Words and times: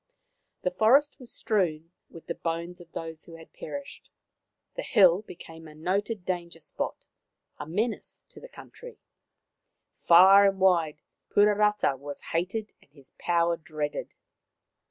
The 0.63 0.71
forest 0.71 1.19
was 1.19 1.31
strewn 1.31 1.91
with 2.09 2.25
the 2.25 2.33
bones 2.33 2.81
of 2.81 2.91
those 2.93 3.25
who 3.25 3.35
had 3.35 3.53
perished; 3.53 4.09
the 4.73 4.81
hill 4.81 5.21
became 5.21 5.67
a 5.67 5.75
noted 5.75 6.25
danger 6.25 6.59
spot, 6.59 7.05
a 7.59 7.67
menace 7.67 8.25
to 8.29 8.39
the 8.39 8.49
country. 8.49 8.97
Far 9.99 10.47
and 10.47 10.57
wide 10.59 11.03
Puarata 11.29 11.97
was 11.99 12.19
hated 12.31 12.73
and 12.81 12.91
his 12.91 13.13
power 13.19 13.57
dreaded. 13.57 14.15